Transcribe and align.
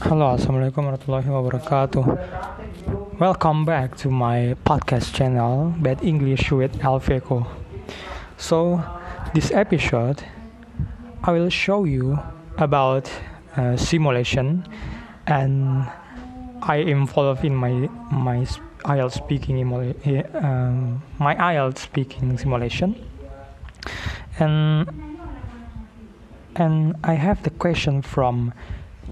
Halo, 0.00 0.32
assalamualaikum 0.32 0.88
warahmatullahi 0.88 1.28
wabarakatuh. 1.28 2.04
Welcome 3.20 3.68
back 3.68 4.00
to 4.00 4.08
my 4.08 4.56
podcast 4.64 5.12
channel, 5.12 5.76
Bad 5.76 6.00
English 6.00 6.48
with 6.48 6.72
Alveco. 6.80 7.44
So, 8.40 8.80
this 9.36 9.52
episode, 9.52 10.24
I 11.20 11.36
will 11.36 11.52
show 11.52 11.84
you 11.84 12.16
about 12.56 13.12
uh, 13.60 13.76
simulation, 13.76 14.64
and 15.28 15.84
I 16.64 16.80
involved 16.80 17.44
in 17.44 17.52
my 17.52 17.84
my 18.08 18.48
IELTS 18.88 19.20
speaking 19.20 19.60
um, 20.40 21.04
my 21.20 21.36
IELTS 21.36 21.84
speaking 21.84 22.40
simulation, 22.40 22.96
and 24.40 24.88
and 26.56 26.96
I 27.04 27.20
have 27.20 27.44
the 27.44 27.52
question 27.52 28.00
from 28.00 28.56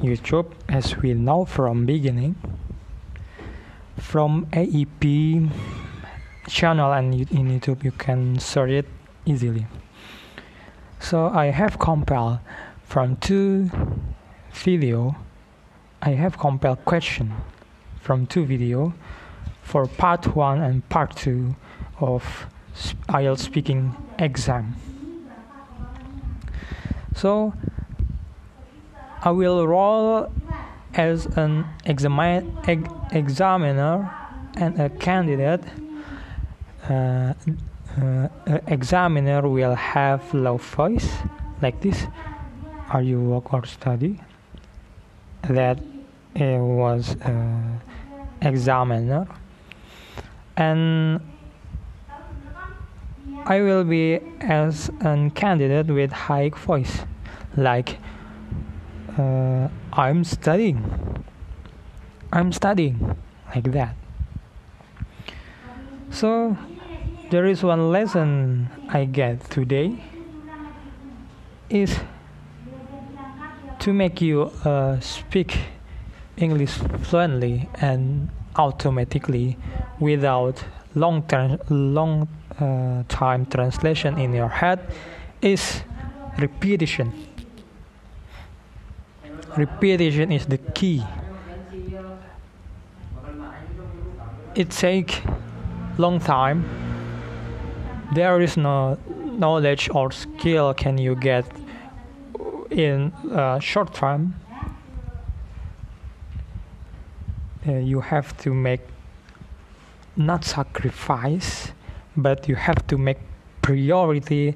YouTube 0.03 0.53
as 0.69 0.97
we 0.97 1.15
know 1.15 1.45
from 1.45 1.87
beginning 1.87 2.37
from 3.97 4.47
AEP 4.53 5.51
channel 6.49 6.93
and 6.93 7.15
in 7.15 7.61
YouTube 7.61 7.85
you 7.85 7.93
can 7.93 8.39
search 8.39 8.71
it 8.71 8.87
easily. 9.27 9.67
So 11.01 11.27
I 11.27 11.47
have 11.47 11.79
compiled 11.79 12.39
from 12.85 13.17
two 13.17 13.71
video 14.53 15.17
I 16.01 16.11
have 16.11 16.39
compiled 16.39 16.85
question 16.85 17.35
from 18.01 18.27
two 18.27 18.45
video 18.47 18.95
for 19.63 19.87
part 19.87 20.37
1 20.37 20.63
and 20.63 20.89
part 20.89 21.17
2 21.17 21.57
of 22.01 22.47
IELTS 23.09 23.41
speaking 23.41 23.97
exam. 24.19 24.77
So 27.17 27.53
I 29.23 29.31
will 29.31 29.67
roll 29.67 30.31
as 30.95 31.27
an 31.27 31.65
exami- 31.85 32.47
eg- 32.69 32.91
examiner 33.13 34.11
and 34.57 34.81
a 34.81 34.89
candidate. 34.91 35.65
Uh, 36.89 37.35
uh, 38.01 38.29
examiner 38.69 39.49
will 39.49 39.75
have 39.75 40.33
low 40.33 40.57
voice 40.57 41.09
like 41.61 41.81
this. 41.81 42.07
Are 42.91 43.03
you 43.03 43.21
work 43.21 43.53
or 43.53 43.67
study? 43.67 44.21
That 45.49 45.79
uh, 46.41 46.59
was 46.59 47.17
examiner, 48.41 49.27
and 50.57 51.21
I 53.47 53.61
will 53.63 53.85
be 53.85 54.21
as 54.41 54.91
a 55.01 55.31
candidate 55.35 55.87
with 55.89 56.13
high 56.13 56.51
voice, 56.51 57.05
like 57.57 57.99
uh, 59.19 59.69
I'm 59.93 60.25
studying. 60.25 60.85
I'm 62.33 62.53
studying 62.53 63.17
like 63.55 63.73
that. 63.73 63.95
So 66.11 66.57
there 67.31 67.47
is 67.47 67.63
one 67.63 67.91
lesson 67.91 68.69
I 68.89 69.05
get 69.05 69.51
today 69.51 70.03
is 71.69 71.99
to 73.81 73.93
make 73.93 74.21
you 74.21 74.51
uh, 74.65 74.99
speak 75.01 75.59
English 76.37 76.73
fluently 77.03 77.69
and 77.81 78.29
automatically 78.57 79.57
without 80.01 80.65
long 80.95 81.23
term 81.29 81.59
long 81.69 82.29
uh, 82.61 83.03
time 83.09 83.47
translation 83.47 84.19
in 84.19 84.33
your 84.33 84.49
head 84.49 84.81
is 85.43 85.83
repetition 86.39 87.13
repetition 89.59 90.33
is 90.33 90.47
the 90.47 90.59
key. 90.59 91.03
It 94.55 94.71
take 94.71 95.23
long 95.99 96.21
time. 96.21 96.65
There 98.15 98.41
is 98.41 98.57
no 98.57 98.97
knowledge 99.39 99.91
or 99.93 100.11
skill 100.11 100.75
can 100.75 100.99
you 100.99 101.15
get 101.15 101.45
in 102.71 103.13
a 103.31 103.61
short 103.61 103.93
time. 103.95 104.35
Uh, 107.67 107.73
you 107.73 108.01
have 108.01 108.37
to 108.39 108.55
make 108.55 108.81
not 110.17 110.45
sacrifice 110.45 111.73
but 112.17 112.49
you 112.49 112.57
have 112.57 112.85
to 112.89 112.99
make 112.99 113.19
priority 113.63 114.55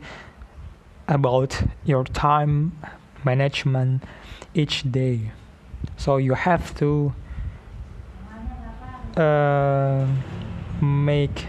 about 1.08 1.62
your 1.84 2.04
time 2.04 2.72
management 3.24 4.02
each 4.54 4.90
day. 4.90 5.32
So 5.96 6.16
you 6.16 6.34
have 6.34 6.74
to 6.78 7.12
uh, 9.16 10.06
make 10.80 11.46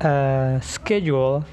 a 0.00 0.60
schedule 0.62 1.44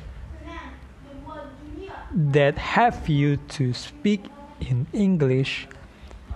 that 2.14 2.58
have 2.58 3.08
you 3.08 3.38
to 3.38 3.74
speak 3.74 4.26
in 4.60 4.86
english 4.92 5.68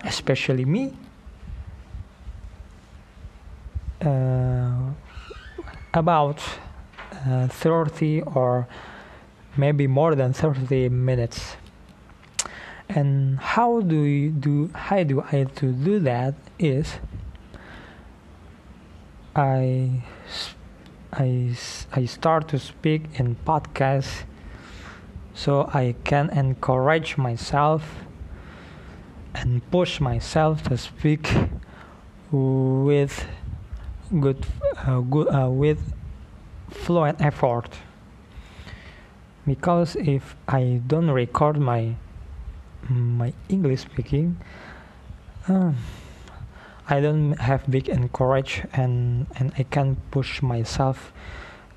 especially 0.06 0.66
me. 0.66 0.94
Uh, 4.02 4.92
about 5.94 6.42
uh, 7.26 7.48
30 7.48 8.22
or 8.22 8.68
maybe 9.58 9.88
more 9.88 10.14
than 10.14 10.34
30 10.34 10.90
minutes 10.90 11.56
and 12.96 13.38
how 13.40 13.82
do 13.82 14.04
you 14.04 14.30
do 14.32 14.70
how 14.74 15.04
do 15.04 15.22
I 15.32 15.44
to 15.44 15.72
do 15.74 16.00
that 16.00 16.34
is 16.58 16.96
I 19.36 20.02
I 21.12 21.56
I 21.92 22.06
start 22.06 22.48
to 22.50 22.58
speak 22.58 23.20
in 23.20 23.36
podcasts 23.46 24.24
so 25.34 25.70
I 25.74 25.96
can 26.06 26.30
encourage 26.30 27.18
myself 27.18 27.84
and 29.34 29.62
push 29.72 30.00
myself 30.00 30.64
to 30.64 30.78
speak 30.78 31.30
with 32.32 33.26
good 34.22 34.46
uh, 34.88 35.02
good 35.02 35.28
uh, 35.28 35.50
with 35.50 35.94
fluent 36.70 37.20
effort. 37.20 37.76
Because 39.46 39.98
if 39.98 40.36
I 40.48 40.82
don't 40.88 41.12
record 41.12 41.60
my 41.60 41.96
my 42.90 43.34
English 43.50 43.82
speaking, 43.82 44.38
um, 45.48 45.76
I 46.88 47.00
don't 47.00 47.34
have 47.40 47.70
big 47.70 47.90
encourage 47.90 48.64
and 48.74 49.26
and 49.38 49.54
I 49.58 49.64
can 49.64 49.98
push 50.12 50.42
myself 50.42 51.14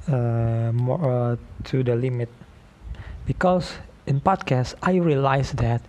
uh, 0.08 0.70
more 0.72 1.00
uh, 1.00 1.36
to 1.72 1.82
the 1.82 1.96
limit. 1.96 2.28
Because 3.26 3.80
in 4.06 4.20
podcast 4.20 4.74
I 4.82 4.96
realize 4.96 5.52
that 5.52 5.82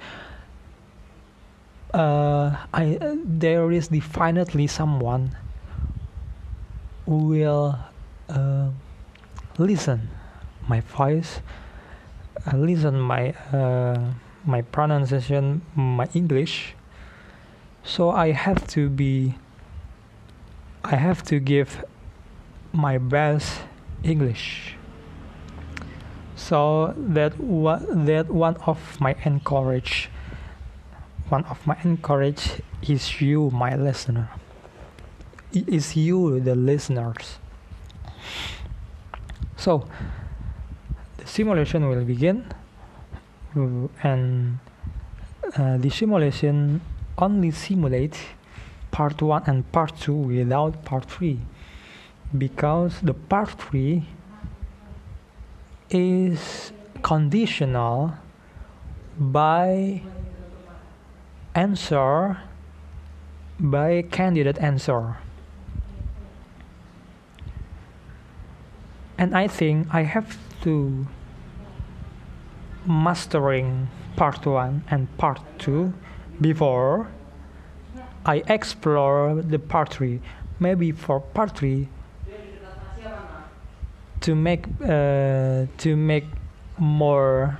uh, 1.93 2.55
I 2.73 2.97
there 3.23 3.71
is 3.71 3.87
definitely 3.87 4.67
someone 4.67 5.35
who 7.05 7.33
will 7.33 7.79
uh, 8.29 8.69
listen 9.57 10.09
my 10.69 10.79
voice, 10.81 11.41
uh, 12.45 12.55
listen 12.55 12.99
my 12.99 13.33
uh, 13.51 14.13
my 14.45 14.61
pronunciation, 14.61 15.61
my 15.75 16.07
English. 16.13 16.75
So 17.83 18.09
I 18.09 18.31
have 18.31 18.67
to 18.67 18.89
be, 18.89 19.35
I 20.83 20.95
have 20.95 21.23
to 21.23 21.39
give 21.39 21.83
my 22.73 22.97
best 22.97 23.61
English. 24.03 24.75
So 26.35 26.93
that 26.97 27.37
what 27.39 27.81
that 28.05 28.29
one 28.29 28.55
of 28.65 28.79
my 29.01 29.15
encourage, 29.25 30.09
one 31.29 31.43
of 31.45 31.65
my 31.67 31.77
encourage 31.83 32.61
is 32.81 33.21
you, 33.21 33.49
my 33.51 33.75
listener. 33.75 34.29
It 35.51 35.67
is 35.67 35.95
you, 35.95 36.39
the 36.39 36.55
listeners. 36.55 37.39
So 39.57 39.87
the 41.17 41.27
simulation 41.27 41.89
will 41.89 42.05
begin 42.05 42.45
and 43.55 44.59
uh, 45.57 45.77
the 45.77 45.89
simulation 45.89 46.81
only 47.17 47.51
simulate 47.51 48.17
part 48.91 49.21
1 49.21 49.43
and 49.47 49.71
part 49.71 49.97
2 49.99 50.13
without 50.13 50.83
part 50.85 51.05
3 51.05 51.39
because 52.37 52.99
the 53.01 53.13
part 53.13 53.49
3 53.49 54.03
is 55.89 56.71
conditional 57.01 58.13
by 59.17 60.01
answer 61.55 62.37
by 63.59 64.01
candidate 64.03 64.57
answer. 64.59 65.17
And 69.17 69.35
i 69.35 69.47
think 69.47 69.93
i 69.93 70.03
have 70.03 70.37
to 70.61 71.05
mastering 72.85 73.89
part 74.15 74.45
1 74.45 74.83
and 74.89 75.17
part 75.17 75.39
2 75.59 75.93
before 76.41 77.07
I 78.25 78.43
explore 78.47 79.41
the 79.41 79.59
part 79.59 79.89
three. 79.89 80.21
Maybe 80.59 80.91
for 80.91 81.19
part 81.19 81.57
three, 81.57 81.87
to 84.21 84.35
make 84.35 84.65
uh, 84.83 85.65
to 85.77 85.95
make 85.95 86.25
more 86.77 87.57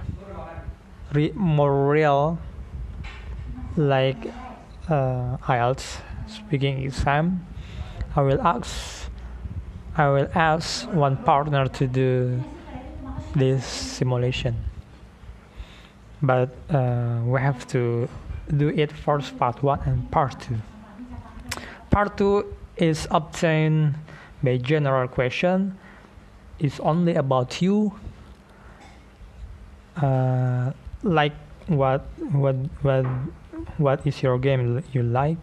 re- 1.14 1.34
more 1.34 1.90
real, 1.90 2.38
like 3.78 4.28
uh, 4.90 5.38
IELTS 5.38 6.02
speaking 6.28 6.84
exam, 6.84 7.48
I 8.16 8.22
will 8.22 8.42
ask 8.42 9.10
I 9.96 10.10
will 10.10 10.30
ask 10.36 10.92
one 10.92 11.18
partner 11.18 11.68
to 11.68 11.88
do 11.88 12.44
this 13.34 13.66
simulation. 13.66 14.69
But 16.22 16.50
uh, 16.70 17.22
we 17.26 17.40
have 17.40 17.68
to 17.68 18.10
do 18.56 18.70
it 18.70 18.92
first 18.92 19.38
part 19.38 19.64
one 19.64 19.80
and 19.86 20.10
part 20.12 20.40
two. 20.42 20.58
Part 21.90 22.18
two 22.18 22.46
is 22.78 23.08
obtained 23.12 23.96
by 24.44 24.58
general 24.58 25.08
question. 25.08 25.78
It's 26.60 26.80
only 26.80 27.16
about 27.16 27.62
you. 27.62 27.94
Uh, 29.96 30.72
like 31.04 31.34
what 31.68 32.06
what 32.32 32.56
what 32.82 33.06
what 33.78 34.06
is 34.08 34.24
your 34.24 34.38
game 34.40 34.84
you 34.92 35.04
like 35.04 35.38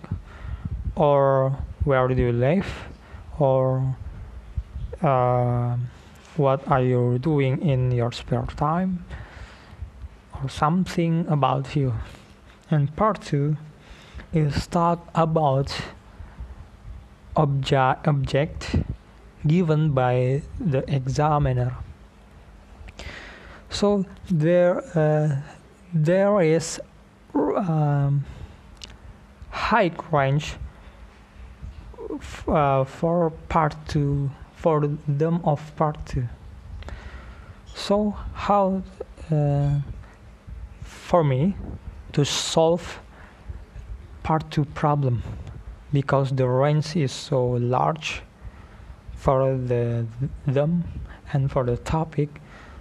or 0.96 1.56
where 1.84 2.08
do 2.08 2.14
you 2.14 2.32
live 2.32 2.66
or 3.38 3.94
uh, 5.02 5.76
what 6.36 6.66
are 6.68 6.82
you 6.82 7.18
doing 7.18 7.60
in 7.62 7.90
your 7.90 8.12
spare 8.12 8.46
time 8.56 9.04
or 10.42 10.48
something 10.48 11.26
about 11.28 11.76
you. 11.76 11.94
And 12.70 12.94
part 12.96 13.22
two 13.22 13.56
is 14.32 14.66
talk 14.66 15.08
about 15.14 15.72
object 17.36 18.08
object 18.08 18.76
given 19.46 19.92
by 19.92 20.42
the 20.58 20.82
examiner. 20.92 21.76
So 23.70 24.04
there 24.30 24.82
uh, 24.96 25.36
there 25.92 26.40
is 26.40 26.80
um, 27.34 28.24
high 29.50 29.92
range 30.10 30.56
f- 32.20 32.48
uh, 32.48 32.84
for 32.84 33.30
part 33.48 33.76
two 33.88 34.30
for 34.54 34.88
them 35.06 35.40
of 35.44 35.60
part 35.76 35.98
two. 36.06 36.26
So 37.74 38.16
how 38.32 38.82
uh, 39.30 39.80
for 41.06 41.22
me 41.22 41.54
to 42.12 42.24
solve 42.24 42.98
part 44.24 44.50
two 44.50 44.64
problem 44.64 45.22
because 45.92 46.32
the 46.32 46.48
range 46.48 46.96
is 46.96 47.12
so 47.12 47.46
large 47.46 48.22
for 49.14 49.56
the 49.56 50.04
them 50.46 50.82
and 51.32 51.50
for 51.50 51.62
the 51.64 51.76
topic. 51.76 52.28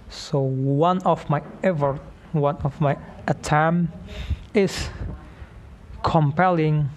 So 0.08 0.40
one 0.40 0.98
of 1.02 1.30
my 1.30 1.40
effort 1.62 2.00
one 2.32 2.56
of 2.64 2.80
my 2.80 2.96
attempt 3.28 3.94
is 4.54 4.90
compelling 6.02 6.90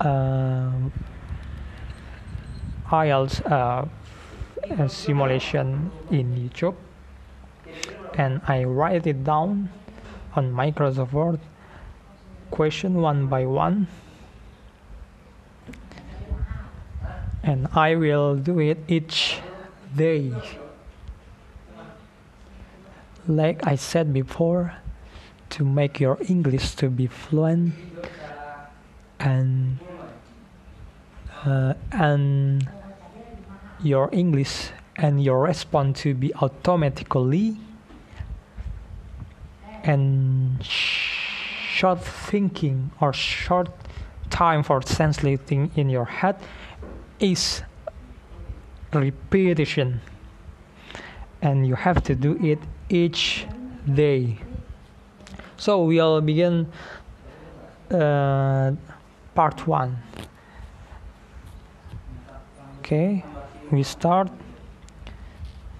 uh, 0.00 0.70
IELTS 2.86 3.40
uh, 3.50 4.88
simulation 4.88 5.90
in 6.10 6.36
YouTube 6.36 6.76
and 8.18 8.40
I 8.46 8.64
write 8.64 9.06
it 9.06 9.24
down 9.24 9.70
on 10.34 10.52
Microsoft 10.52 11.12
Word 11.12 11.40
question 12.52 13.00
one 13.00 13.26
by 13.26 13.46
one. 13.46 13.88
And 17.42 17.66
I 17.72 17.96
will 17.96 18.36
do 18.36 18.60
it 18.60 18.78
each 18.86 19.40
day. 19.96 20.32
Like 23.26 23.66
I 23.66 23.74
said 23.74 24.12
before 24.12 24.76
to 25.50 25.64
make 25.64 25.98
your 25.98 26.18
English 26.28 26.76
to 26.76 26.88
be 26.88 27.06
fluent 27.06 27.74
and 29.18 29.78
uh, 31.44 31.74
and 31.90 32.68
your 33.82 34.08
English 34.12 34.70
and 34.96 35.22
your 35.22 35.42
response 35.42 36.02
to 36.02 36.14
be 36.14 36.32
automatically 36.34 37.56
and 39.84 40.62
short 40.64 42.02
thinking 42.02 42.90
or 43.00 43.12
short 43.12 43.68
time 44.30 44.62
for 44.62 44.80
translating 44.80 45.70
in 45.76 45.90
your 45.90 46.04
head 46.04 46.36
is 47.20 47.62
repetition. 48.92 50.00
And 51.40 51.66
you 51.66 51.74
have 51.74 52.02
to 52.04 52.14
do 52.14 52.38
it 52.40 52.58
each 52.88 53.46
day. 53.92 54.38
So 55.56 55.84
we'll 55.84 56.20
begin 56.20 56.70
uh, 57.90 58.72
part 59.34 59.66
one. 59.66 59.98
Okay 62.78 63.24
we 63.72 63.82
start. 63.82 64.28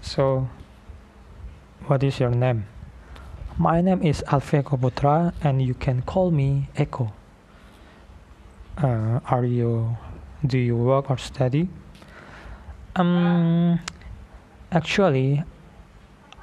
So 0.00 0.48
what 1.86 2.02
is 2.02 2.18
your 2.18 2.30
name 2.30 2.64
my 3.62 3.80
name 3.80 4.02
is 4.02 4.24
Alfeko 4.26 4.76
Putra 4.76 5.32
and 5.40 5.62
you 5.62 5.72
can 5.72 6.02
call 6.02 6.32
me 6.32 6.68
Echo. 6.74 7.12
Uh, 8.76 9.20
are 9.24 9.44
you 9.44 9.96
do 10.44 10.58
you 10.58 10.76
work 10.76 11.08
or 11.08 11.16
study? 11.16 11.68
Um 12.96 13.78
actually 14.72 15.44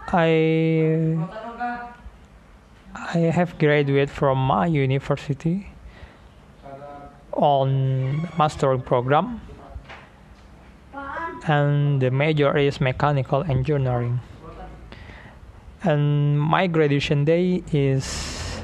I 0.07 1.19
I 2.95 3.17
have 3.35 3.59
graduated 3.59 4.09
from 4.09 4.37
my 4.37 4.67
university 4.67 5.67
on 7.33 8.29
mastering 8.37 8.81
program 8.81 9.41
and 11.49 12.01
the 12.01 12.11
major 12.11 12.55
is 12.55 12.79
mechanical 12.79 13.43
engineering 13.43 14.21
and 15.83 16.39
my 16.39 16.67
graduation 16.67 17.25
day 17.25 17.63
is 17.71 18.61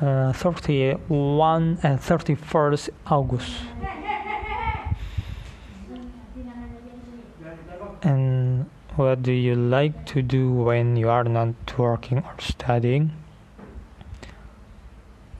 uh, 0.00 0.32
31 0.32 1.78
and 1.82 1.98
31st 1.98 2.90
August. 3.06 3.52
And 8.02 8.70
what 8.96 9.22
do 9.22 9.32
you 9.32 9.54
like 9.54 10.06
to 10.06 10.22
do 10.22 10.52
when 10.52 10.96
you 10.96 11.08
are 11.10 11.24
not 11.24 11.54
working 11.78 12.18
or 12.18 12.34
studying? 12.38 13.12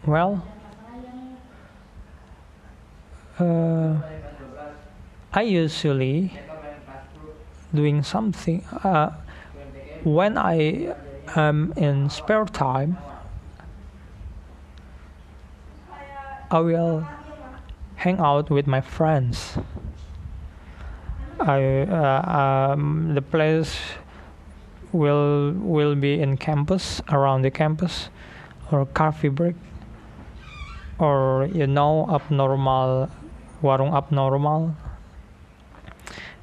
Well 0.06 0.42
uh, 3.40 3.96
I 5.32 5.42
usually 5.42 6.38
doing 7.74 8.02
something 8.02 8.64
uh, 8.84 9.10
when 10.04 10.38
I 10.38 10.94
am 11.36 11.72
in 11.76 12.10
spare 12.10 12.44
time 12.44 12.98
I 16.50 16.58
will 16.58 17.06
hang 17.94 18.18
out 18.18 18.50
with 18.50 18.66
my 18.66 18.80
friends. 18.80 19.56
I 21.38 21.86
uh, 21.86 22.72
um, 22.74 23.14
the 23.14 23.22
place 23.22 23.78
will 24.90 25.52
will 25.52 25.94
be 25.94 26.20
in 26.20 26.36
campus 26.36 27.00
around 27.08 27.42
the 27.42 27.52
campus 27.52 28.10
or 28.72 28.84
coffee 28.84 29.28
break 29.28 29.54
or 30.98 31.48
you 31.54 31.68
know 31.68 32.10
abnormal 32.10 33.08
warung 33.62 33.94
abnormal. 33.94 34.74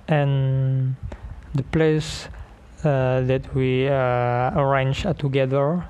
And 0.08 0.96
the 1.54 1.64
place 1.64 2.30
that 2.88 3.54
we 3.56 3.88
uh, 3.88 4.52
arrange 4.56 5.06
together. 5.18 5.86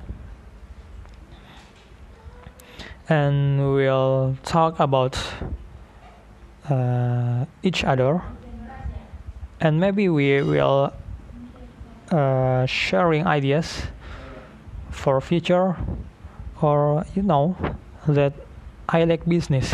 And 3.10 3.74
we'll 3.74 4.38
talk 4.44 4.80
about 4.80 5.18
uh, 6.70 7.46
each 7.64 7.84
other. 7.84 8.22
And 9.60 9.80
maybe 9.80 10.10
we 10.10 10.42
will 10.42 10.94
uh, 12.12 12.66
sharing 12.66 13.26
ideas 13.26 13.84
for 14.92 15.22
future. 15.22 15.78
Or 16.62 17.06
you 17.16 17.24
know 17.24 17.56
that 18.08 18.34
I 18.90 19.04
like 19.04 19.26
business. 19.26 19.74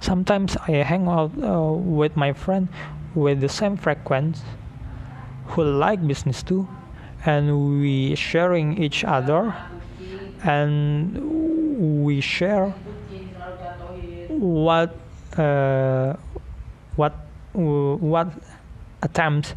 Sometimes 0.00 0.56
I 0.68 0.82
hang 0.84 1.08
out 1.08 1.32
uh, 1.42 1.72
with 1.72 2.16
my 2.16 2.32
friend 2.32 2.68
with 3.14 3.40
the 3.40 3.48
same 3.48 3.76
frequency 3.76 4.42
who 5.50 5.64
like 5.64 6.06
business 6.06 6.42
too 6.42 6.66
and 7.26 7.80
we 7.80 8.14
sharing 8.14 8.82
each 8.82 9.04
other 9.04 9.54
and 10.44 11.14
we 12.04 12.20
share 12.20 12.74
what 14.28 14.94
uh, 15.36 16.14
what 16.96 17.14
what 17.52 18.28
attempts 19.02 19.54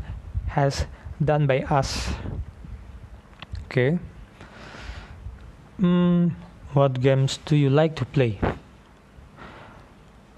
has 0.47 0.85
done 1.23 1.47
by 1.47 1.61
us. 1.63 2.09
Okay. 3.65 3.97
Mm, 5.79 6.31
what 6.73 7.01
games 7.01 7.39
do 7.45 7.55
you 7.55 7.69
like 7.69 7.95
to 7.95 8.05
play? 8.05 8.39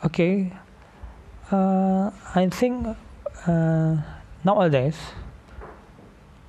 Okay. 0.04 0.52
Uh, 1.52 2.10
i 2.34 2.50
think 2.50 2.88
uh, 3.46 3.96
nowadays 4.44 4.98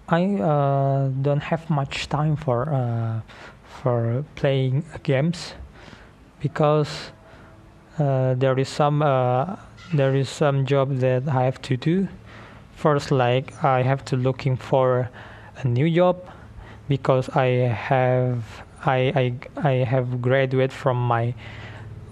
i 0.08 0.24
uh, 0.36 1.08
don't 1.22 1.42
have 1.42 1.68
much 1.68 2.08
time 2.08 2.36
for 2.36 2.72
uh, 2.72 3.20
for 3.82 4.24
playing 4.36 4.84
games 5.02 5.54
because 6.40 7.10
uh, 7.98 8.34
there 8.34 8.58
is 8.58 8.68
some 8.68 9.02
uh, 9.02 9.56
there 9.94 10.14
is 10.14 10.28
some 10.28 10.66
job 10.66 10.98
that 10.98 11.28
I 11.28 11.44
have 11.44 11.60
to 11.62 11.76
do. 11.76 12.08
First, 12.74 13.10
like 13.10 13.64
I 13.64 13.82
have 13.82 14.04
to 14.06 14.16
looking 14.16 14.56
for 14.56 15.08
a 15.56 15.66
new 15.66 15.88
job 15.90 16.16
because 16.88 17.28
I 17.30 17.46
have 17.72 18.44
I 18.84 19.32
I, 19.56 19.68
I 19.68 19.72
have 19.84 20.20
graduated 20.20 20.72
from 20.72 20.98
my 20.98 21.34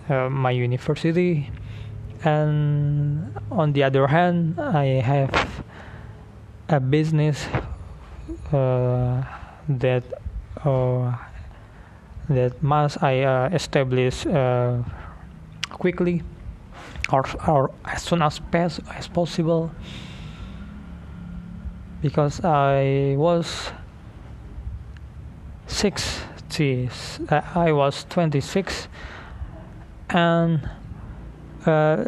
uh, 0.08 0.30
my 0.30 0.50
university, 0.50 1.50
and 2.24 3.38
on 3.50 3.72
the 3.72 3.82
other 3.82 4.06
hand, 4.06 4.58
I 4.58 5.02
have 5.02 5.64
a 6.68 6.80
business 6.80 7.46
that 8.50 10.04
uh, 10.64 11.16
that 12.28 12.62
must 12.62 13.02
I 13.02 13.22
uh, 13.22 13.48
establish 13.52 14.26
uh, 14.26 14.82
quickly 15.70 16.22
or, 17.12 17.24
or 17.46 17.70
as 17.84 18.02
soon 18.02 18.22
as, 18.22 18.40
as 18.52 19.08
possible. 19.08 19.70
Because 22.00 22.44
I 22.44 23.14
was 23.16 23.72
60 25.66 26.88
uh, 27.30 27.40
I 27.54 27.72
was 27.72 28.04
26 28.10 28.88
and 30.10 30.68
uh, 31.66 32.04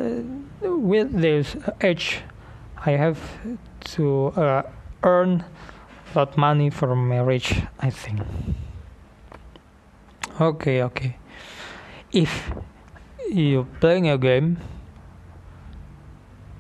with 0.63 1.13
this 1.13 1.57
age 1.81 2.21
I 2.85 2.93
have 2.93 3.19
to 3.97 4.27
uh, 4.37 4.63
earn 5.03 5.45
that 6.15 6.37
money 6.37 6.71
for 6.71 6.95
marriage 6.95 7.63
I 7.81 7.91
think. 7.91 8.21
Okay 10.41 10.83
okay. 10.83 11.19
If 12.13 12.53
you 13.31 13.67
playing 13.81 14.09
a 14.09 14.19
game 14.19 14.59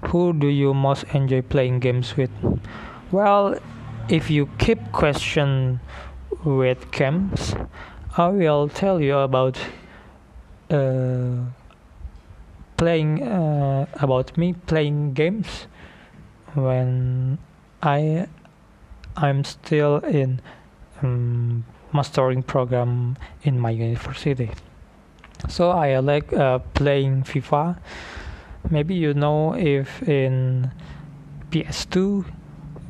who 0.06 0.32
do 0.32 0.46
you 0.46 0.74
most 0.74 1.04
enjoy 1.14 1.42
playing 1.42 1.80
games 1.80 2.16
with? 2.16 2.30
Well 3.10 3.58
if 4.08 4.30
you 4.30 4.46
keep 4.58 4.92
question 4.92 5.80
with 6.44 6.90
games 6.92 7.56
i 8.16 8.28
will 8.28 8.68
tell 8.68 9.00
you 9.00 9.18
about 9.18 9.58
uh, 10.70 11.34
playing 12.76 13.22
uh, 13.22 13.86
about 13.94 14.36
me 14.38 14.52
playing 14.52 15.12
games 15.12 15.66
when 16.54 17.36
i 17.82 18.28
i'm 19.16 19.44
still 19.44 19.96
in 19.98 20.40
um, 21.02 21.64
mastering 21.92 22.42
program 22.42 23.16
in 23.42 23.58
my 23.58 23.70
university. 23.70 24.50
So 25.48 25.70
I 25.70 25.98
like 25.98 26.32
uh, 26.32 26.58
playing 26.74 27.24
FIFA. 27.24 27.78
Maybe 28.70 28.94
you 28.94 29.14
know 29.14 29.54
if 29.54 30.02
in 30.02 30.70
PS2 31.50 32.24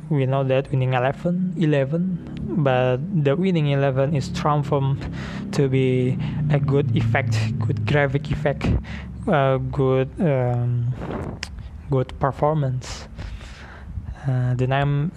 we 0.09 0.25
know 0.25 0.43
that 0.43 0.71
winning 0.71 0.93
11 0.93 1.55
11 1.57 2.63
but 2.63 2.97
the 3.25 3.35
winning 3.35 3.67
11 3.67 4.15
is 4.15 4.29
transformed 4.29 5.03
to 5.51 5.67
be 5.67 6.17
a 6.49 6.57
good 6.57 6.95
effect 6.95 7.35
good 7.59 7.85
graphic 7.85 8.31
effect 8.31 8.65
uh, 9.27 9.57
good 9.57 10.09
um, 10.21 10.95
good 11.91 12.17
performance 12.19 13.09
uh, 14.25 14.53
name 14.53 15.11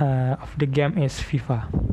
uh, 0.00 0.36
of 0.40 0.58
the 0.58 0.66
game 0.66 0.98
is 0.98 1.14
FIFA 1.20 1.92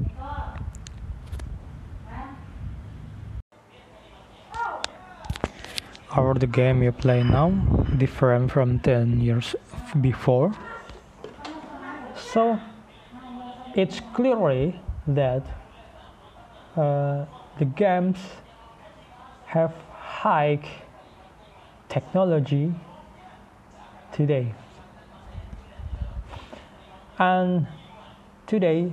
Are 6.12 6.34
the 6.34 6.48
game 6.48 6.82
you 6.82 6.92
play 6.92 7.22
now 7.22 7.52
different 7.98 8.52
from 8.52 8.80
10 8.80 9.22
years 9.22 9.56
before? 10.02 10.52
So 12.16 12.60
it's 13.76 14.02
clearly 14.14 14.80
that 15.08 15.44
uh, 16.76 17.26
the 17.60 17.66
games 17.66 18.18
have 19.46 19.72
high 19.94 20.60
technology 21.90 22.74
today. 24.12 24.56
And 27.20 27.68
today 28.50 28.92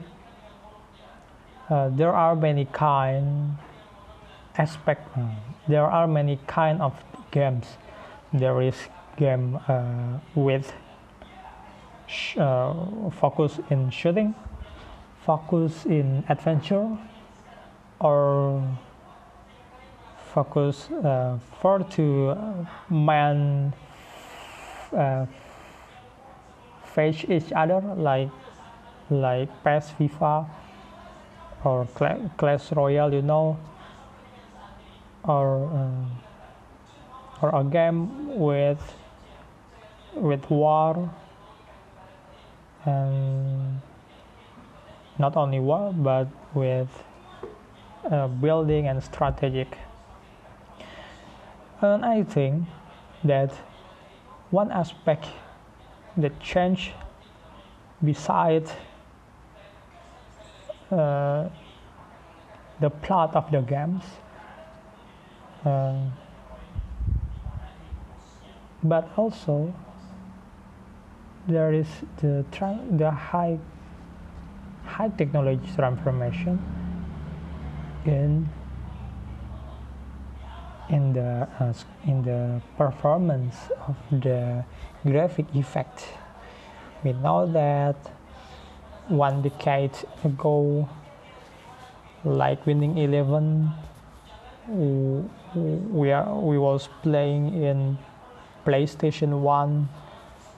uh, 1.71 1.89
there 1.89 2.13
are 2.13 2.37
many 2.37 2.67
kind 2.67 3.57
aspect 4.59 5.09
there 5.69 5.85
are 5.85 6.07
many 6.07 6.39
kind 6.47 6.81
of 6.81 6.95
games. 7.33 7.67
There 8.33 8.63
is 8.63 8.77
game 9.17 9.59
uh, 9.67 10.19
with 10.35 10.73
uh, 12.39 12.75
focus 13.11 13.59
in 13.71 13.91
shooting 13.91 14.35
focus 15.25 15.87
in 15.87 16.23
adventure 16.29 16.87
or 17.99 18.63
focus 20.33 20.89
uh, 20.91 21.39
for 21.61 21.81
to 21.81 22.37
man 22.89 23.73
uh, 24.93 25.27
face 26.85 27.25
each 27.29 27.51
other 27.53 27.81
like 27.97 28.31
like 29.11 29.49
PES 29.65 29.93
FIFA 29.99 30.49
or 31.65 31.87
Clash 32.37 32.73
Royale 32.73 33.13
you 33.15 33.23
know 33.23 33.59
or 35.25 35.67
uh, 35.67 37.43
or 37.43 37.61
a 37.61 37.65
game 37.65 38.39
with 38.39 38.95
with 40.15 40.49
war 40.51 41.11
and 42.85 43.81
not 45.19 45.37
only 45.37 45.61
war 45.61 45.93
but 45.93 46.29
with 46.55 46.89
uh, 48.11 48.29
building 48.29 48.87
and 48.87 49.03
strategic. 49.03 49.77
And 51.83 52.05
i 52.05 52.23
think 52.23 52.65
that 53.25 53.53
one 54.51 54.71
aspect 54.71 55.27
that 56.17 56.41
changed 56.41 56.93
beside 58.03 58.71
uh, 60.91 61.49
the 62.81 62.91
plot 62.91 63.35
of 63.35 63.51
the 63.51 63.61
games 63.61 64.05
um, 65.65 66.13
but 68.83 69.09
also 69.17 69.75
there 71.49 71.73
is 71.73 71.89
the 72.19 72.45
the 72.97 73.11
high 73.11 73.59
high 74.85 75.09
technology 75.09 75.69
transformation 75.75 76.59
in 78.05 78.49
in 80.89 81.13
the 81.13 81.49
uh, 81.59 81.73
in 82.05 82.23
the 82.23 82.61
performance 82.77 83.57
of 83.89 83.97
the 84.11 84.65
graphic 85.05 85.47
effect. 85.55 86.07
We 87.03 87.13
know 87.13 87.47
that 87.53 87.97
one 89.09 89.43
decade 89.43 89.93
ago, 90.25 90.89
like 92.25 92.67
winning 92.67 92.99
eleven 92.99 93.73
we 94.69 96.11
are 96.11 96.35
we 96.41 96.59
was 96.59 96.89
playing 97.03 97.63
in 97.63 97.97
PlayStation 98.65 99.41
1 99.41 99.89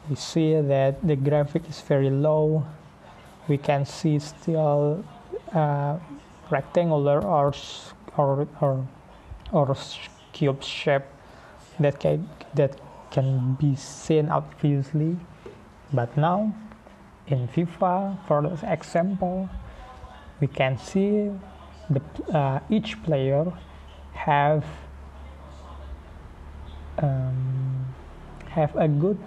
we 0.08 0.16
see 0.16 0.60
that 0.60 1.06
the 1.06 1.16
graphic 1.16 1.68
is 1.68 1.82
very 1.82 2.08
low. 2.08 2.64
We 3.46 3.58
can 3.58 3.84
see 3.84 4.18
still 4.18 5.04
uh, 5.52 5.98
rectangular 6.48 7.22
or 7.22 7.52
or 8.16 8.48
or, 8.62 8.88
or 9.52 9.76
cube 10.32 10.62
shape 10.62 11.04
that 11.78 12.00
can 12.00 12.28
that 12.54 12.80
can 13.10 13.54
be 13.60 13.76
seen 13.76 14.30
obviously. 14.30 15.18
But 15.92 16.16
now 16.16 16.54
in 17.30 17.49
FIFA 17.49 18.16
for 18.26 18.58
example 18.62 19.49
we 20.40 20.47
can 20.47 20.78
see 20.78 21.30
the 21.90 22.02
uh, 22.37 22.61
each 22.70 23.02
player 23.02 23.44
have 24.12 24.64
um, 26.99 27.94
have 28.49 28.75
a 28.76 28.88
good 28.88 29.18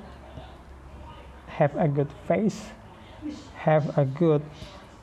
have 1.47 1.75
a 1.77 1.87
good 1.87 2.11
face 2.27 2.71
have 3.55 3.97
a 3.97 4.05
good 4.05 4.41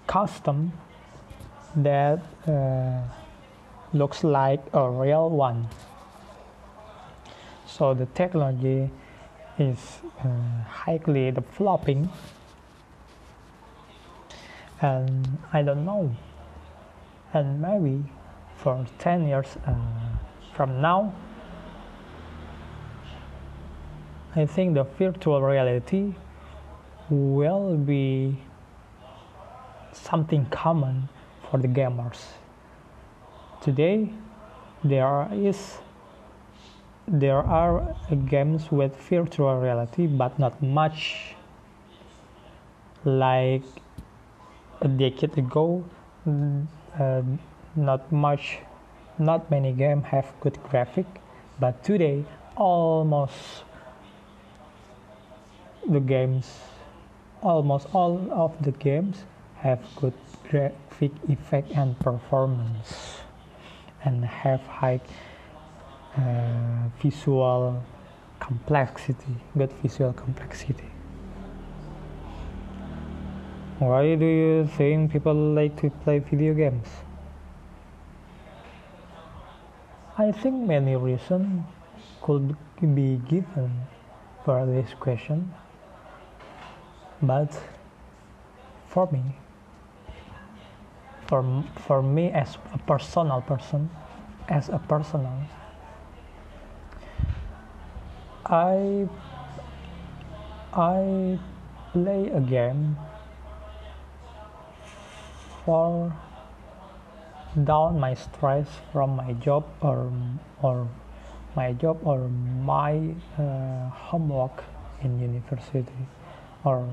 custom 0.07 0.73
that 1.77 2.21
uh, 2.47 3.01
looks 3.93 4.25
like 4.25 4.61
a 4.73 4.91
real 4.91 5.31
one. 5.31 5.69
So 7.67 7.95
the 7.95 8.07
technology 8.07 8.91
is 9.59 10.01
uh, 10.25 10.29
highly 10.67 11.31
developing 11.31 12.09
and 14.81 15.39
I 15.53 15.63
don't 15.63 15.85
know 15.85 16.15
and 17.35 17.61
maybe 17.61 18.05
for 18.57 18.87
10 18.99 19.27
years 19.27 19.57
uh, 19.67 19.75
from 20.55 20.81
now 20.81 21.15
I 24.37 24.47
think 24.47 24.75
the 24.75 24.85
virtual 24.85 25.43
reality 25.43 26.15
will 27.11 27.77
be 27.77 28.39
something 29.93 30.47
common 30.51 31.09
for 31.51 31.59
the 31.59 31.69
gamers. 31.69 32.21
Today, 33.61 34.13
there 34.85 35.29
is 35.33 35.79
there 37.07 37.39
are 37.39 37.97
games 38.29 38.71
with 38.71 38.95
virtual 38.97 39.59
reality, 39.59 40.07
but 40.07 40.39
not 40.39 40.63
much. 40.63 41.35
Like 43.05 43.65
a 44.81 44.89
decade 44.89 45.37
ago, 45.39 45.85
uh, 46.99 47.23
not 47.77 48.11
much, 48.13 48.59
not 49.19 49.51
many 49.51 49.73
games 49.73 50.05
have 50.07 50.33
good 50.41 50.59
graphic, 50.65 51.07
but 51.61 51.83
today 51.83 52.25
almost 52.57 53.65
the 55.89 56.01
games 56.01 56.61
almost 57.43 57.87
all 57.95 58.29
of 58.33 58.53
the 58.63 58.73
games 58.73 59.25
have 59.57 59.81
good 59.97 60.13
graphic 60.51 61.13
effect 61.29 61.71
and 61.73 61.99
performance 62.01 63.21
and 64.05 64.25
have 64.25 64.61
high 64.63 65.01
uh, 66.17 66.89
visual 67.01 67.83
complexity 68.41 69.37
good 69.57 69.73
visual 69.83 70.13
complexity 70.13 70.91
why 73.79 74.15
do 74.15 74.27
you 74.27 74.67
think 74.77 75.13
people 75.13 75.35
like 75.35 75.77
to 75.81 75.91
play 76.03 76.19
video 76.19 76.55
games? 76.55 76.89
I 80.19 80.33
think 80.33 80.67
many 80.67 80.97
reasons 80.97 81.65
could 82.23 82.57
be 82.81 83.21
given 83.29 83.87
for 84.45 84.67
this 84.67 84.95
question 84.99 85.55
but 87.23 87.51
for 88.87 89.07
me 89.11 89.23
for 91.27 91.65
for 91.77 92.03
me 92.03 92.31
as 92.31 92.57
a 92.73 92.79
personal 92.79 93.41
person 93.43 93.91
as 94.49 94.69
a 94.69 94.79
personal 94.79 95.39
i 98.47 99.07
i 100.73 101.39
play 101.93 102.31
a 102.31 102.41
game 102.41 102.97
for 105.69 106.11
down 107.65 108.01
my 108.01 108.15
stress 108.15 108.67
from 108.91 109.17
my 109.17 109.35
job 109.35 109.65
or 109.83 110.11
or 110.63 110.89
my 111.55 111.75
job 111.75 111.99
or 112.05 112.21
my 112.65 113.13
uh, 113.37 113.91
homework 113.91 114.65
in 115.03 115.21
university 115.21 116.09
or 116.65 116.89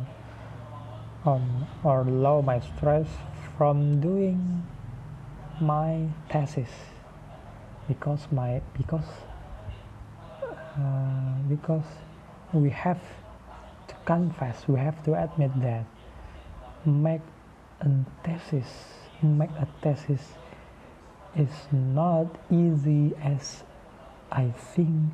um, 1.23 1.65
or 1.85 2.03
lower 2.03 2.41
my 2.41 2.59
stress 2.59 3.07
from 3.57 4.01
doing 4.01 4.67
my 5.61 6.05
thesis 6.29 6.73
because 7.87 8.27
my 8.29 8.61
because 8.75 9.11
uh, 10.51 11.33
because 11.47 11.87
we 12.51 12.69
have 12.69 12.99
to 13.87 13.95
confess 14.03 14.67
we 14.67 14.77
have 14.77 15.01
to 15.05 15.13
admit 15.13 15.51
that 15.61 15.85
make 16.85 17.21
a 17.81 17.89
thesis 18.23 18.67
make 19.21 19.49
a 19.51 19.67
thesis 19.81 20.21
is 21.35 21.67
not 21.71 22.27
easy 22.51 23.13
as 23.21 23.63
I 24.31 24.49
think 24.51 25.11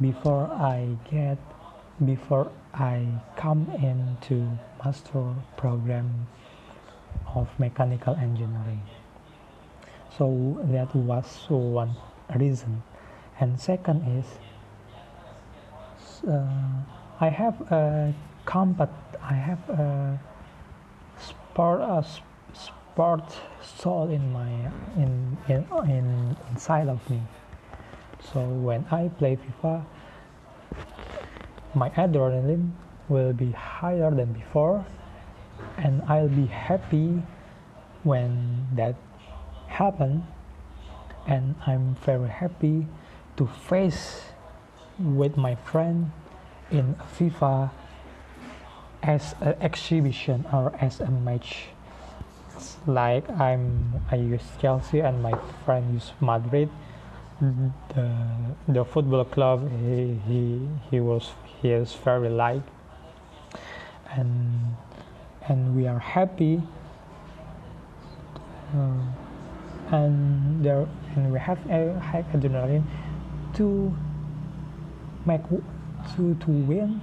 before 0.00 0.46
I 0.46 0.96
get 1.10 1.38
before 2.04 2.50
I 2.74 3.06
come 3.36 3.68
into 3.82 4.58
master 4.84 5.34
program 5.56 6.28
of 7.34 7.48
mechanical 7.58 8.14
engineering. 8.14 8.82
So 10.16 10.58
that 10.64 10.94
was 10.94 11.26
so 11.48 11.56
one 11.56 11.96
reason. 12.36 12.82
And 13.40 13.58
second 13.58 14.02
is 14.18 14.26
uh, 16.28 16.46
I 17.20 17.28
have 17.28 17.60
a 17.72 18.14
combat 18.44 18.90
I 19.22 19.34
have 19.34 19.68
a 19.70 20.20
sport 21.58 21.80
a 21.80 22.06
sport 22.54 23.34
soul 23.60 24.08
in 24.10 24.32
my 24.32 24.46
in, 24.94 25.36
in 25.48 25.66
in 25.90 26.36
inside 26.50 26.86
of 26.86 27.02
me. 27.10 27.20
So 28.30 28.46
when 28.46 28.86
I 28.92 29.08
play 29.18 29.34
FIFA 29.34 29.82
my 31.74 31.90
adrenaline 31.90 32.70
will 33.08 33.32
be 33.32 33.50
higher 33.50 34.14
than 34.14 34.32
before 34.32 34.86
and 35.76 36.00
I'll 36.06 36.28
be 36.30 36.46
happy 36.46 37.22
when 38.04 38.68
that 38.76 38.94
happen 39.66 40.22
and 41.26 41.56
I'm 41.66 41.96
very 42.06 42.28
happy 42.28 42.86
to 43.36 43.46
face 43.66 44.30
with 45.00 45.36
my 45.36 45.56
friend 45.56 46.12
in 46.70 46.94
FIFA 47.18 47.70
as 49.02 49.34
an 49.40 49.54
exhibition 49.60 50.44
or 50.52 50.74
as 50.80 51.00
a 51.00 51.10
match. 51.10 51.68
Like 52.86 53.28
I'm 53.30 54.02
I 54.10 54.16
use 54.16 54.42
Chelsea 54.60 55.00
and 55.00 55.22
my 55.22 55.32
friend 55.64 55.94
use 55.94 56.12
Madrid. 56.20 56.68
The 57.40 58.10
the 58.66 58.84
football 58.84 59.24
club 59.24 59.70
he 59.70 60.18
he, 60.26 60.68
he 60.90 61.00
was 61.00 61.30
he 61.44 61.70
is 61.70 61.94
very 61.94 62.28
like, 62.28 62.62
and 64.10 64.74
and 65.46 65.76
we 65.76 65.86
are 65.86 66.00
happy. 66.00 66.62
Uh, 68.74 69.94
and 69.96 70.64
there 70.64 70.86
and 71.14 71.32
we 71.32 71.38
have 71.38 71.58
a 71.70 71.98
high 72.00 72.24
adrenaline 72.34 72.82
to 73.54 73.94
make 75.24 75.40
to 76.16 76.34
to 76.34 76.50
win 76.50 77.00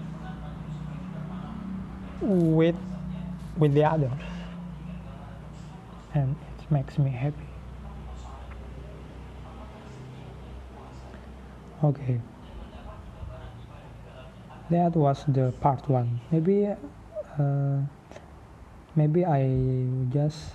with 2.26 2.76
with 3.58 3.74
the 3.74 3.84
others 3.84 4.12
and 6.14 6.36
it 6.60 6.72
makes 6.72 6.98
me 6.98 7.12
happy. 7.12 7.48
Okay. 11.84 12.20
That 14.72 14.96
was 14.96 15.24
the 15.28 15.54
part 15.62 15.88
one. 15.88 16.20
Maybe 16.32 16.68
uh, 17.38 17.80
maybe 18.96 19.26
I 19.26 19.46
just 20.12 20.54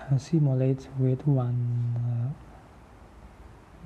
uh, 0.00 0.18
simulate 0.18 0.88
with 0.98 1.26
one 1.26 2.34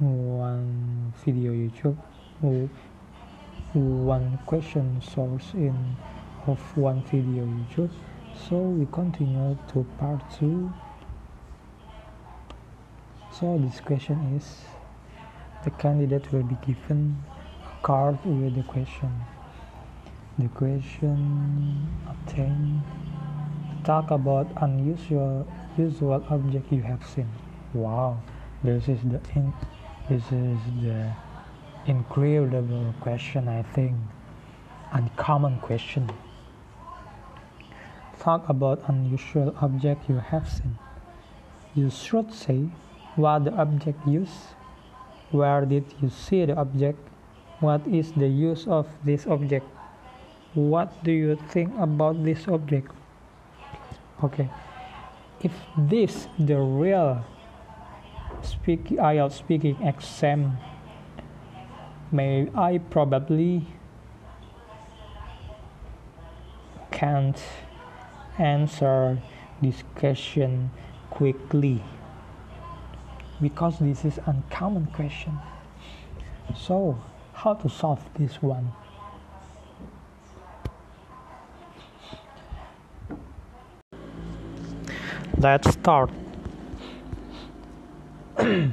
uh, 0.00 0.04
one 0.04 1.12
video 1.24 1.52
YouTube 1.52 1.96
one 3.74 4.38
question 4.46 5.00
source 5.00 5.54
in 5.54 5.96
of 6.46 6.60
one 6.76 7.02
video 7.02 7.44
YouTube 7.44 7.90
so 8.48 8.56
we 8.56 8.86
continue 8.86 9.56
to 9.72 9.84
part 9.98 10.20
two 10.38 10.72
so 13.30 13.56
this 13.58 13.80
question 13.80 14.36
is 14.36 14.44
the 15.64 15.70
candidate 15.70 16.32
will 16.32 16.42
be 16.42 16.56
given 16.66 17.22
a 17.64 17.86
card 17.86 18.18
with 18.24 18.54
the 18.54 18.62
question. 18.62 19.10
The 20.38 20.48
question 20.48 21.88
obtained 22.08 22.82
talk 23.84 24.10
about 24.10 24.46
unusual 24.62 25.46
usual 25.76 26.24
object 26.28 26.72
you 26.72 26.82
have 26.82 27.06
seen. 27.06 27.28
Wow, 27.72 28.22
this 28.64 28.88
is 28.88 29.00
the 29.04 29.20
in, 29.34 29.52
this 30.08 30.24
is 30.32 30.60
the 30.82 31.12
incredible 31.86 32.94
question 33.00 33.48
I 33.48 33.62
think. 33.62 33.96
Uncommon 34.92 35.58
question. 35.60 36.10
Talk 38.18 38.48
about 38.48 38.82
unusual 38.88 39.54
object 39.62 40.08
you 40.08 40.18
have 40.18 40.48
seen. 40.48 40.78
You 41.74 41.90
should 41.90 42.34
say 42.34 42.68
what 43.16 43.44
the 43.44 43.52
object 43.52 44.06
used 44.06 44.54
where 45.30 45.64
did 45.64 45.84
you 46.02 46.08
see 46.08 46.44
the 46.44 46.56
object 46.56 46.98
what 47.60 47.86
is 47.86 48.12
the 48.12 48.26
use 48.26 48.66
of 48.66 48.86
this 49.04 49.26
object 49.26 49.66
what 50.54 50.90
do 51.04 51.12
you 51.12 51.36
think 51.50 51.70
about 51.78 52.22
this 52.24 52.48
object 52.48 52.90
okay 54.24 54.48
if 55.42 55.52
this 55.76 56.26
the 56.38 56.58
real 56.58 57.24
speak 58.42 58.84
IELTS 58.98 59.38
speaking 59.38 59.76
exam 59.82 60.58
may 62.12 62.48
I 62.54 62.78
probably 62.78 63.66
can't 66.90 67.40
answer 68.38 69.18
this 69.62 69.84
question 69.94 70.70
quickly 71.10 71.82
because 73.40 73.78
this 73.78 74.04
is 74.04 74.18
uncommon 74.26 74.86
question. 74.86 75.38
So 76.56 76.98
how 77.32 77.54
to 77.54 77.68
solve 77.68 78.02
this 78.14 78.42
one? 78.42 78.72
Let's 85.38 85.70
start. 85.70 86.10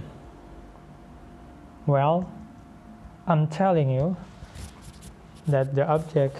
Well 1.88 2.37
i'm 3.28 3.48
telling 3.48 3.90
you 3.90 4.16
that 5.48 5.76
the 5.76 5.88
object 5.88 6.38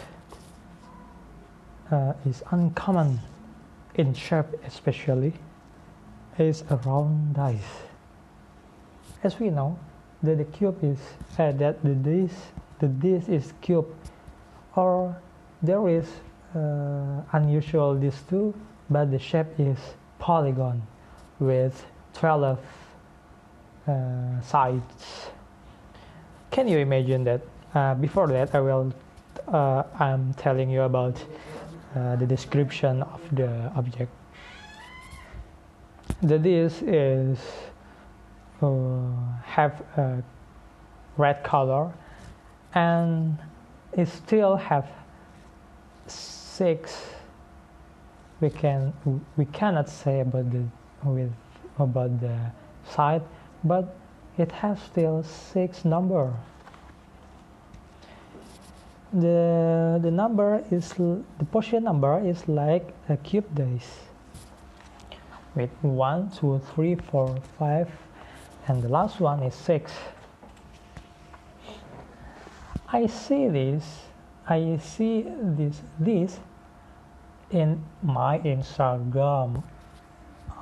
uh, 1.92 2.14
is 2.26 2.44
uncommon 2.52 3.20
in 3.96 4.14
shape 4.14 4.46
especially 4.66 5.34
is 6.38 6.64
a 6.70 6.76
round 6.78 7.34
dice. 7.34 7.84
As 9.24 9.40
we 9.40 9.50
know 9.50 9.78
that 10.22 10.38
the 10.38 10.46
cube 10.46 10.78
is 10.84 11.00
uh, 11.40 11.52
that 11.54 11.84
the 11.84 11.96
disk 11.96 12.36
the 12.80 12.88
disk 12.88 13.30
is 13.30 13.54
cube 13.62 13.88
or 14.76 15.16
there 15.62 15.88
is 15.90 16.06
uh, 16.56 17.22
unusual 17.34 17.96
disk 17.96 18.28
too 18.30 18.54
but 18.90 19.12
the 19.12 19.20
shape 19.20 19.48
is 19.60 19.78
polygon 20.20 20.82
with 21.40 21.86
12 22.14 22.60
uh, 23.88 24.42
sides 24.42 25.28
can 26.52 26.68
you 26.68 26.78
imagine 26.78 27.24
that? 27.24 27.42
Uh, 27.76 27.94
before 27.94 28.28
that 28.28 28.56
i 28.56 28.60
will 28.60 28.92
uh, 29.50 29.84
i'm 30.00 30.34
telling 30.36 30.70
you 30.70 30.84
about 30.84 31.22
uh, 31.98 32.16
the 32.18 32.26
description 32.26 33.02
of 33.02 33.22
the 33.32 33.72
object. 33.76 34.12
The 36.22 36.38
disk 36.38 36.84
is 36.86 37.40
uh, 38.62 39.10
have 39.44 39.82
a 39.96 40.22
red 41.18 41.44
color 41.44 41.92
and 42.76 43.38
it 43.94 44.08
still 44.10 44.58
have 44.58 44.88
six 46.08 47.04
we 48.42 48.50
can 48.50 48.94
we 49.38 49.46
cannot 49.46 49.90
say 49.90 50.20
about 50.20 50.52
the 50.52 50.64
with 51.04 51.34
about 51.80 52.20
the 52.20 52.38
side 52.88 53.24
but 53.64 53.96
it 54.38 54.52
has 54.52 54.82
still 54.82 55.24
six 55.24 55.86
number. 55.86 56.34
The 59.14 60.00
the 60.02 60.12
number 60.12 60.64
is 60.70 60.94
the 60.94 61.46
position 61.52 61.86
number 61.86 62.20
is 62.20 62.48
like 62.48 62.94
a 63.10 63.18
cube 63.18 63.48
dice 63.56 64.02
with 65.56 65.72
one 65.82 66.30
two 66.30 66.62
three 66.74 66.96
four 66.96 67.36
five 67.58 67.90
and 68.68 68.84
the 68.84 68.90
last 68.90 69.20
one 69.20 69.42
is 69.44 69.56
6 69.56 69.92
I 72.90 73.08
see 73.08 73.48
this 73.48 73.84
I 74.48 74.78
see 74.78 75.26
this 75.42 75.82
this 76.00 76.40
in 77.52 77.84
my 78.04 78.40
Instagram 78.40 79.64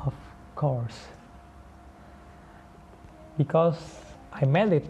of 0.05 0.13
course 0.55 1.14
because 3.37 3.77
I 4.33 4.45
made 4.45 4.73
it. 4.73 4.85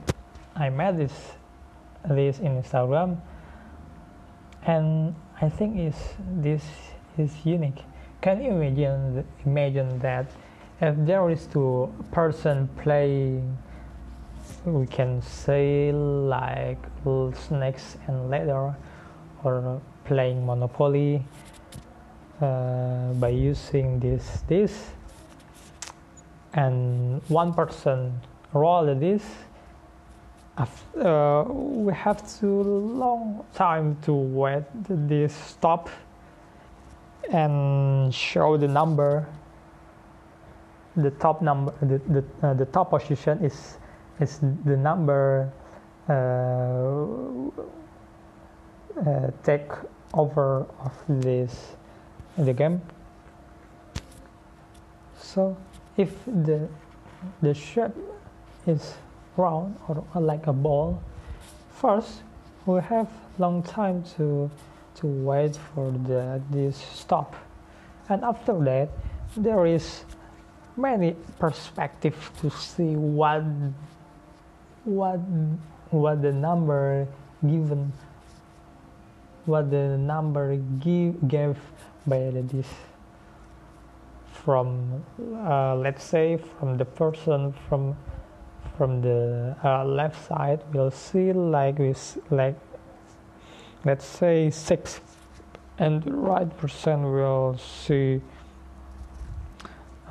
I 0.56 0.70
made 0.70 0.98
this 0.98 1.34
this 2.10 2.40
in 2.40 2.62
Instagram 2.62 3.18
and 4.66 5.16
I 5.42 5.50
think 5.50 5.78
is 5.80 5.96
this 6.42 6.64
is 7.18 7.32
unique. 7.46 7.84
Can 8.22 8.42
you 8.42 8.52
imagine 8.52 9.26
imagine 9.46 10.00
that 10.00 10.32
if 10.82 10.96
there 11.06 11.30
is 11.30 11.46
two 11.48 11.92
person 12.12 12.70
playing 12.82 13.58
we 14.66 14.86
can 14.86 15.22
say 15.22 15.92
like 15.92 16.78
snakes 17.34 17.98
and 18.08 18.30
ladder 18.30 18.76
or 19.44 19.82
playing 20.06 20.46
monopoly 20.46 21.24
uh, 22.42 23.14
by 23.14 23.30
using 23.30 24.00
this 24.00 24.44
this 24.48 24.92
and 26.54 27.22
one 27.28 27.54
person 27.54 28.14
roll 28.56 28.96
this. 28.96 29.24
Uh, 30.58 31.44
we 31.48 31.94
have 31.94 32.24
too 32.40 32.64
long 32.64 33.46
time 33.54 33.98
to 34.04 34.14
wait 34.14 34.64
this 34.88 35.36
stop 35.36 35.90
and 37.32 38.14
show 38.14 38.56
the 38.56 38.68
number. 38.68 39.28
The 40.96 41.12
top 41.12 41.42
number 41.42 41.74
the 41.82 42.00
the, 42.08 42.24
uh, 42.42 42.54
the 42.54 42.66
top 42.68 42.92
position 42.92 43.44
is 43.44 43.78
is 44.22 44.40
the 44.64 44.78
number 44.78 45.52
uh, 46.08 46.14
uh, 49.06 49.32
take 49.44 49.70
over 50.14 50.66
of 50.80 50.94
this 51.10 51.76
the 52.38 52.54
game. 52.54 52.82
So 55.20 55.58
if 55.98 56.14
the 56.26 56.70
the 57.42 57.54
shape 57.54 57.92
is 58.68 58.96
round 59.38 59.76
or 59.88 60.04
like 60.16 60.48
a 60.48 60.54
ball. 60.54 61.02
First 61.70 62.22
we 62.66 62.82
have 62.82 63.10
long 63.38 63.62
time 63.64 64.04
to 64.18 64.50
to 64.96 65.08
wait 65.08 65.56
for 65.56 65.92
the 65.92 66.42
this 66.50 66.78
stop. 66.78 67.36
And 68.10 68.24
after 68.24 68.54
that 68.64 68.90
there 69.36 69.66
is 69.66 70.06
many 70.78 71.16
perspectives 71.40 72.18
to 72.42 72.50
see 72.50 72.96
what 72.96 73.44
what 74.84 75.20
what 75.92 76.22
the 76.22 76.32
number 76.32 77.08
given 77.42 77.92
what 79.46 79.70
the 79.70 79.98
number 79.98 80.56
give 80.80 81.28
gave 81.28 81.58
by 82.08 82.18
this 82.34 82.68
from 84.44 85.04
uh, 85.46 85.76
let's 85.76 86.04
say 86.04 86.38
from 86.38 86.78
the 86.78 86.86
person 86.86 87.54
from 87.68 87.96
from 88.78 89.02
the 89.02 89.56
uh, 89.64 89.86
left 89.86 90.28
side 90.28 90.62
we'll 90.74 90.92
see 90.92 91.32
like 91.34 91.78
this 91.78 92.18
like 92.30 92.56
let's 93.84 94.06
say 94.06 94.50
six 94.50 95.02
and 95.78 96.04
the 96.04 96.12
right 96.12 96.58
person 96.58 97.12
will 97.12 97.58
see 97.58 98.22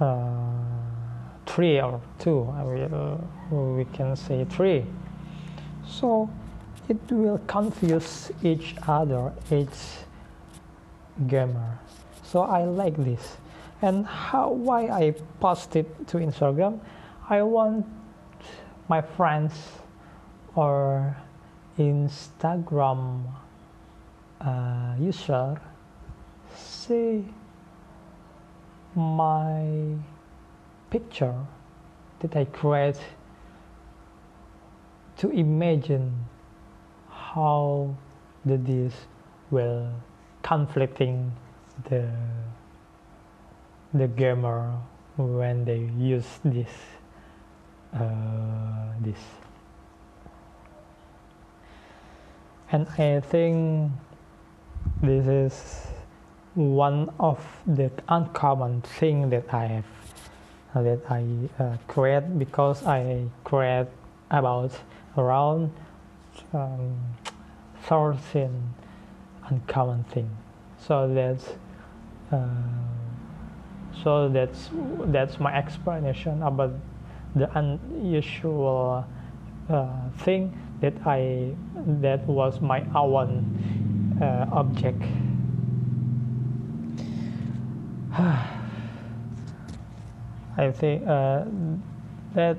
uh, 0.00 0.34
three 1.46 1.80
or 1.80 2.00
two 2.18 2.52
I 2.56 2.62
will, 2.64 3.76
we 3.76 3.84
can 3.86 4.16
say 4.16 4.44
three. 4.44 4.84
So 5.86 6.28
it 6.88 6.98
will 7.10 7.38
confuse 7.46 8.30
each 8.42 8.74
other 8.88 9.32
each 9.50 9.68
gamer. 11.26 11.78
So 12.22 12.42
I 12.42 12.64
like 12.64 12.96
this. 12.96 13.36
And 13.82 14.06
how 14.06 14.50
why 14.50 14.88
I 14.88 15.14
post 15.40 15.76
it 15.76 16.08
to 16.08 16.18
Instagram? 16.18 16.80
I 17.28 17.42
want 17.42 17.86
my 18.88 19.00
friends 19.00 19.54
or 20.54 21.16
Instagram 21.78 23.24
uh, 24.40 24.94
user 24.98 25.60
see 26.54 27.24
my 28.94 29.96
picture 30.90 31.34
that 32.20 32.36
I 32.36 32.44
create 32.44 33.00
to 35.16 35.30
imagine 35.30 36.26
how 37.10 37.94
the 38.44 38.58
disk 38.58 38.96
will 39.50 39.90
conflicting 40.42 41.32
the 41.88 42.10
the 43.94 44.08
gamer 44.08 44.76
when 45.16 45.64
they 45.64 45.90
use 45.96 46.26
this 46.44 46.70
this. 49.00 49.18
And 52.72 52.88
I 52.98 53.20
think 53.20 53.92
this 55.02 55.26
is 55.26 55.86
one 56.54 57.10
of 57.18 57.44
the 57.66 57.90
uncommon 58.08 58.82
thing 58.82 59.30
that 59.30 59.52
I 59.52 59.66
have 59.66 59.84
that 60.74 61.00
I 61.08 61.24
uh, 61.58 61.76
create 61.86 62.38
because 62.38 62.84
I 62.84 63.26
create 63.44 63.86
about 64.30 64.72
around 65.16 65.70
um, 66.52 66.96
13 67.84 68.74
uncommon 69.48 70.04
thing. 70.04 70.28
So 70.78 71.12
that's 71.14 71.52
uh, 72.32 72.46
so 74.02 74.28
that's 74.28 74.70
that's 75.06 75.38
my 75.38 75.54
explanation 75.56 76.42
about 76.42 76.72
the 77.34 77.50
unusual 77.58 79.04
uh, 79.68 79.86
thing 80.18 80.52
that 80.80 80.94
I 81.06 81.54
that 82.00 82.26
was 82.26 82.60
my 82.60 82.84
own 82.94 83.44
uh, 84.20 84.46
object. 84.52 85.02
I 90.56 90.70
think 90.70 91.06
uh, 91.06 91.44
that 92.34 92.56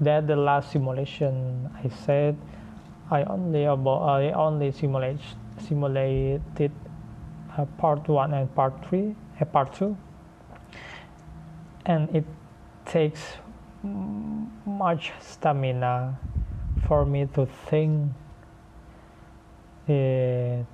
that 0.00 0.26
the 0.26 0.36
last 0.36 0.72
simulation 0.72 1.70
I 1.84 1.88
said 1.88 2.36
I 3.10 3.22
only 3.24 3.64
about 3.64 4.02
I 4.02 4.32
only 4.32 4.72
simulate 4.72 5.20
simulated 5.58 6.72
uh, 7.56 7.64
part 7.78 8.08
one 8.08 8.34
and 8.34 8.52
part 8.54 8.74
three 8.86 9.14
uh, 9.40 9.44
part 9.44 9.72
two. 9.72 9.96
And 11.86 12.14
it 12.14 12.24
takes 12.88 13.20
much 14.64 15.12
stamina 15.20 16.18
for 16.86 17.04
me 17.04 17.26
to 17.34 17.46
think 17.68 18.10
it 19.86 20.66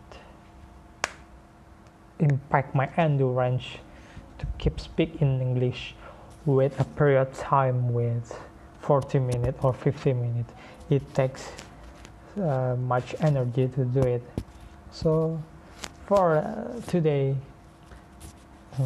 impact 2.18 2.74
my 2.74 2.88
endurance 2.96 3.64
to 4.38 4.46
keep 4.58 4.80
speaking 4.80 5.20
in 5.20 5.40
English 5.40 5.94
with 6.46 6.78
a 6.80 6.84
period 6.84 7.32
time 7.34 7.92
with 7.92 8.38
40 8.80 9.18
minutes 9.18 9.58
or 9.62 9.72
50 9.72 10.12
minutes. 10.12 10.52
It 10.90 11.02
takes 11.14 11.50
uh, 12.40 12.76
much 12.78 13.14
energy 13.20 13.68
to 13.68 13.84
do 13.84 14.00
it. 14.00 14.22
So 14.90 15.42
for 16.06 16.36
uh, 16.36 16.80
today 16.86 17.36
uh, 18.78 18.84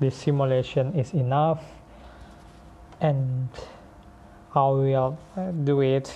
this 0.00 0.16
simulation 0.16 0.98
is 0.98 1.12
enough 1.12 1.62
and 3.00 3.48
I 4.54 4.68
will 4.68 5.18
uh, 5.36 5.50
do 5.50 5.80
it. 5.80 6.14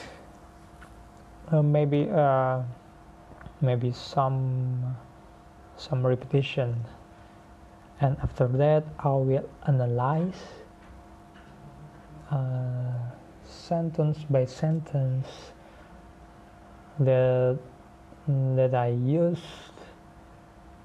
Uh, 1.50 1.62
maybe 1.62 2.08
uh, 2.10 2.62
maybe 3.60 3.92
some 3.92 4.96
some 5.76 6.06
repetition. 6.06 6.84
And 8.00 8.16
after 8.22 8.48
that 8.48 8.84
I 8.98 9.08
will 9.08 9.48
analyze 9.66 10.40
uh, 12.30 12.92
sentence 13.44 14.18
by 14.28 14.44
sentence 14.44 15.28
that 16.98 17.58
that 18.28 18.74
I 18.74 18.88
used. 18.88 19.42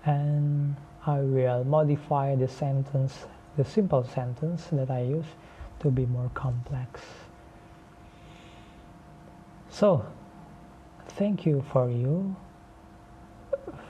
And 0.06 0.76
I 1.06 1.20
will 1.20 1.64
modify 1.64 2.36
the 2.36 2.48
sentence 2.48 3.26
the 3.58 3.66
simple 3.66 4.04
sentence 4.04 4.68
that 4.72 4.90
I 4.90 5.02
use 5.02 5.26
to 5.80 5.90
be 5.90 6.06
more 6.06 6.30
complex. 6.34 7.02
So 9.70 10.06
thank 11.08 11.46
you 11.46 11.64
for 11.72 11.90
you 11.90 12.36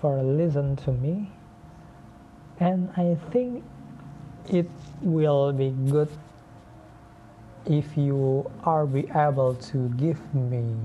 for 0.01 0.21
listen 0.21 0.75
to 0.77 0.91
me. 0.91 1.29
And 2.59 2.89
I 2.97 3.17
think 3.31 3.63
it 4.49 4.69
will 5.01 5.51
be 5.53 5.69
good 5.89 6.09
if 7.65 7.97
you 7.97 8.49
are 8.63 8.85
be 8.85 9.09
able 9.15 9.55
to 9.55 9.89
give 9.97 10.19
me 10.33 10.75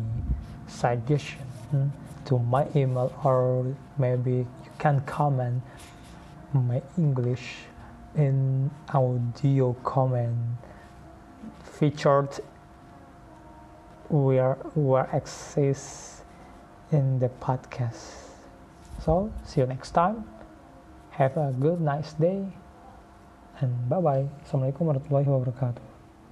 suggestion 0.66 1.40
hmm, 1.70 1.88
to 2.26 2.38
my 2.38 2.66
email 2.74 3.12
or 3.24 3.74
maybe 3.98 4.32
you 4.32 4.72
can 4.78 5.00
comment 5.02 5.62
my 6.52 6.82
English 6.96 7.66
in 8.16 8.70
audio 8.92 9.72
comment 9.82 10.36
featured 11.84 12.40
where 14.08 14.56
where 14.72 15.04
access 15.12 16.22
in 16.90 17.18
the 17.20 17.28
podcast 17.44 18.24
so, 19.04 19.30
see 19.44 19.60
you 19.60 19.66
next 19.66 19.90
time. 19.90 20.24
Have 21.10 21.36
a 21.36 21.52
good, 21.52 21.80
nice 21.80 22.14
day. 22.14 22.48
And 23.60 23.88
bye 23.88 24.00
bye. 24.00 24.24
Assalamualaikum 24.48 24.88
warahmatullahi 24.88 25.28
wabarakatuh. 25.28 25.93